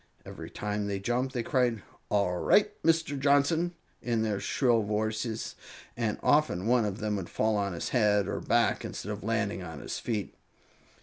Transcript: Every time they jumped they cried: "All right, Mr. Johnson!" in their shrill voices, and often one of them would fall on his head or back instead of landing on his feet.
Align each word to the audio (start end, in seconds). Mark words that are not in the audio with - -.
Every 0.25 0.49
time 0.49 0.87
they 0.87 0.97
jumped 0.97 1.35
they 1.35 1.43
cried: 1.43 1.83
"All 2.09 2.37
right, 2.39 2.71
Mr. 2.81 3.19
Johnson!" 3.19 3.75
in 4.01 4.23
their 4.23 4.39
shrill 4.39 4.81
voices, 4.81 5.53
and 5.95 6.17
often 6.23 6.65
one 6.65 6.85
of 6.85 6.97
them 6.97 7.15
would 7.17 7.29
fall 7.29 7.55
on 7.55 7.73
his 7.73 7.89
head 7.89 8.27
or 8.27 8.39
back 8.39 8.83
instead 8.83 9.11
of 9.11 9.23
landing 9.23 9.61
on 9.61 9.79
his 9.79 9.99
feet. 9.99 10.33